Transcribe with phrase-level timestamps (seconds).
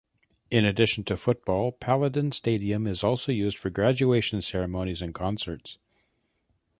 [0.49, 5.77] In addition to football, Paladin Stadium is also used for graduation ceremonies and concerts.